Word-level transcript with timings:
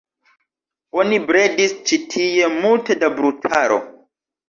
Oni 1.01 1.19
bredis 1.27 1.77
ĉi 1.91 2.01
tie 2.17 2.51
multe 2.59 3.01
da 3.07 3.15
brutaro. 3.23 3.83